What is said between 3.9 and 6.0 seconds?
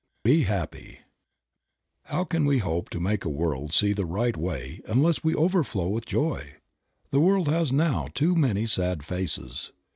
the right way unless we overflow